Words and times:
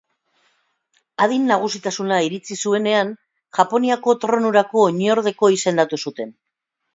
Adin 1.25 1.43
nagusitasuna 1.49 2.17
iritsi 2.27 2.57
zuenean, 2.69 3.11
Japoniako 3.59 4.17
tronurako 4.25 4.83
oinordeko 4.87 5.51
izendatu 5.59 6.03
zuten. 6.07 6.35